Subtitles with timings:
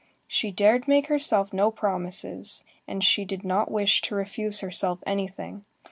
[0.27, 5.63] She dared make herself no promises, and she did not wish to refuse herself anything.